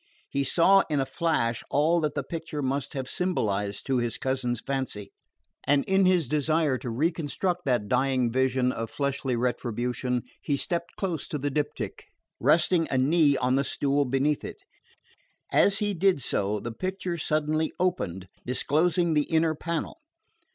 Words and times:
He 0.31 0.43
saw 0.43 0.81
in 0.89 0.99
a 0.99 1.05
flash 1.05 1.63
all 1.69 2.01
that 2.01 2.15
the 2.15 2.23
picture 2.23 2.63
must 2.63 2.93
have 2.93 3.07
symbolised 3.07 3.85
to 3.85 3.99
his 3.99 4.17
cousin's 4.17 4.59
fancy; 4.59 5.11
and 5.63 5.85
in 5.85 6.07
his 6.07 6.27
desire 6.27 6.79
to 6.79 6.89
reconstruct 6.89 7.65
that 7.65 7.87
dying 7.87 8.31
vision 8.31 8.71
of 8.71 8.89
fleshly 8.89 9.35
retribution, 9.35 10.23
he 10.41 10.57
stepped 10.57 10.95
close 10.97 11.27
to 11.27 11.37
the 11.37 11.51
diptych, 11.51 11.99
resting 12.39 12.87
a 12.89 12.97
knee 12.97 13.37
on 13.37 13.57
the 13.57 13.63
stool 13.63 14.03
beneath 14.05 14.43
it. 14.43 14.63
As 15.51 15.77
he 15.77 15.93
did 15.93 16.19
so, 16.19 16.59
the 16.59 16.71
picture 16.71 17.19
suddenly 17.19 17.71
opened, 17.79 18.27
disclosing 18.43 19.13
the 19.13 19.25
inner 19.29 19.53
panel. 19.53 19.99